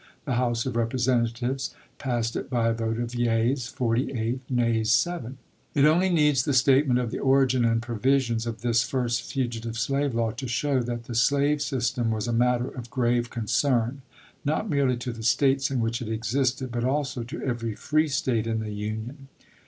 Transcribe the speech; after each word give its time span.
The 0.25 0.33
House 0.33 0.65
of 0.65 0.75
Representatives 0.75 1.75
passed 1.99 2.35
it 2.35 2.49
by 2.49 2.69
a 2.69 2.73
vote 2.73 2.97
of, 2.99 3.13
yeas, 3.13 3.67
forty 3.67 4.11
eight; 4.13 4.39
nays, 4.49 4.91
seven. 4.91 5.37
It 5.75 5.85
only 5.85 6.09
needs 6.09 6.41
the 6.43 6.55
statement 6.55 6.97
of 6.99 7.11
the 7.11 7.19
origin 7.19 7.63
and 7.63 7.83
provisions 7.83 8.47
of 8.47 8.61
this 8.61 8.81
first 8.81 9.21
fugitive 9.21 9.77
slave 9.77 10.15
law 10.15 10.31
to 10.31 10.47
show 10.47 10.79
that 10.81 11.03
the 11.03 11.13
slave 11.13 11.61
system 11.61 12.09
was 12.09 12.27
a 12.27 12.33
matter 12.33 12.67
of 12.69 12.89
grave 12.89 13.29
con 13.29 13.45
cern, 13.45 13.97
not 14.43 14.67
merely 14.67 14.97
to 14.97 15.11
the 15.13 15.21
States 15.21 15.69
in 15.69 15.81
which 15.81 16.01
it 16.01 16.09
existed, 16.09 16.71
but 16.71 16.83
also 16.83 17.21
to 17.21 17.43
every 17.43 17.75
free 17.75 18.07
State 18.07 18.47
in 18.47 18.59
the 18.59 18.73
Union. 18.73 19.27